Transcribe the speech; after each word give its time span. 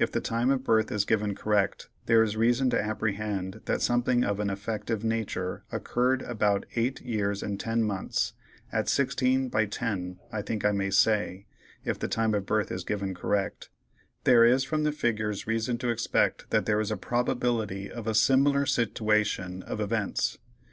If 0.00 0.10
the 0.10 0.20
time 0.20 0.50
of 0.50 0.64
birth 0.64 0.90
is 0.90 1.04
given 1.04 1.36
correct 1.36 1.88
there 2.06 2.24
is 2.24 2.36
reason 2.36 2.70
to 2.70 2.82
apprehend 2.82 3.60
that 3.66 3.80
something 3.80 4.24
of 4.24 4.40
an 4.40 4.50
affective 4.50 5.04
nature 5.04 5.62
occurred 5.70 6.24
at 6.24 6.30
about 6.32 6.66
eight 6.74 7.00
years 7.02 7.40
and 7.40 7.54
ten 7.60 7.84
months—at 7.84 8.88
16 8.88 9.48
× 9.50 9.70
10 9.70 10.18
I 10.32 10.42
think 10.42 10.64
I 10.64 10.72
may 10.72 10.90
say, 10.90 11.46
if 11.84 12.00
the 12.00 12.08
time 12.08 12.34
of 12.34 12.46
birth 12.46 12.72
is 12.72 12.82
given 12.82 13.14
correct, 13.14 13.68
there 14.24 14.44
is 14.44 14.64
from 14.64 14.82
the 14.82 14.90
figures 14.90 15.46
reason 15.46 15.78
to 15.78 15.90
expect 15.90 16.50
that 16.50 16.66
there 16.66 16.80
is 16.80 16.90
a 16.90 16.96
probability 16.96 17.88
of 17.88 18.08
a 18.08 18.14
similar 18.16 18.64
sitiwation 18.66 19.62
of 19.62 19.80
events. 19.80 20.38